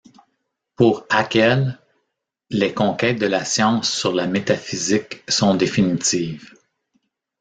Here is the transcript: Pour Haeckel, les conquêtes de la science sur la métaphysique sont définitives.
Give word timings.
Pour 0.77 1.05
Haeckel, 1.11 1.77
les 2.49 2.73
conquêtes 2.73 3.19
de 3.19 3.27
la 3.27 3.45
science 3.45 3.93
sur 3.93 4.13
la 4.13 4.25
métaphysique 4.25 5.21
sont 5.29 5.53
définitives. 5.53 6.55